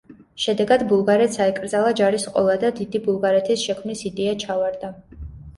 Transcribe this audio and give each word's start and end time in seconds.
შედეგად 0.45 0.85
ბულგარეთს 0.91 1.37
აეკრძალა 1.45 1.91
ჯარის 2.01 2.25
ყოლა 2.37 2.55
და 2.65 2.71
დიდი 2.79 3.03
ბულგარეთის 3.05 3.67
შექმნის 3.69 4.03
იდეა 4.11 4.37
ჩავარდა. 4.47 4.91